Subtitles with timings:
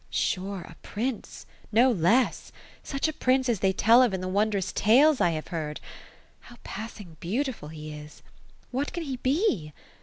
[0.01, 1.45] ^* Sure, a prince—
[1.79, 2.51] no less;
[2.81, 5.79] such a prince as they tell of in the wondrous tales I have heard.
[6.39, 8.23] How passing beautiful he is!
[8.71, 9.73] What can he be